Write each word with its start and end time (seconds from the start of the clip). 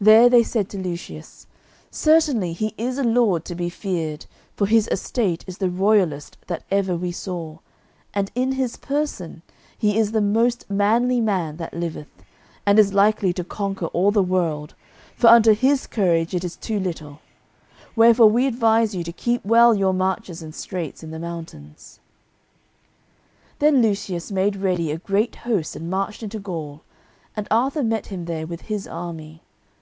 There 0.00 0.28
they 0.28 0.44
said 0.44 0.68
to 0.68 0.78
Lucius, 0.78 1.48
"Certainly 1.90 2.52
he 2.52 2.72
is 2.78 2.98
a 2.98 3.02
lord 3.02 3.44
to 3.46 3.56
be 3.56 3.68
feared, 3.68 4.26
for 4.54 4.68
his 4.68 4.86
estate 4.92 5.42
is 5.48 5.58
the 5.58 5.68
royalest 5.68 6.36
that 6.46 6.62
ever 6.70 6.94
we 6.96 7.10
saw, 7.10 7.58
and 8.14 8.30
in 8.36 8.52
his 8.52 8.76
person 8.76 9.42
he 9.76 9.98
is 9.98 10.12
the 10.12 10.20
most 10.20 10.70
manly 10.70 11.20
man 11.20 11.56
that 11.56 11.74
liveth, 11.74 12.22
and 12.64 12.78
is 12.78 12.94
likely 12.94 13.32
to 13.32 13.42
conquer 13.42 13.86
all 13.86 14.12
the 14.12 14.22
world, 14.22 14.76
for 15.16 15.26
unto 15.26 15.50
his 15.52 15.88
courage 15.88 16.32
it 16.32 16.44
is 16.44 16.54
too 16.54 16.78
little; 16.78 17.18
wherefore 17.96 18.30
we 18.30 18.46
advise 18.46 18.94
you 18.94 19.02
to 19.02 19.10
keep 19.10 19.44
well 19.44 19.74
your 19.74 19.92
marches 19.92 20.42
and 20.42 20.54
straits 20.54 21.02
in 21.02 21.10
the 21.10 21.18
mountains." 21.18 21.98
Then 23.58 23.82
Lucius 23.82 24.30
made 24.30 24.54
ready 24.54 24.92
a 24.92 24.98
great 24.98 25.34
host 25.42 25.74
and 25.74 25.90
marched 25.90 26.22
into 26.22 26.38
Gaul, 26.38 26.82
and 27.36 27.48
Arthur 27.50 27.82
met 27.82 28.06
him 28.06 28.26
there 28.26 28.46
with 28.46 28.60
his 28.70 28.86
army. 28.86 29.42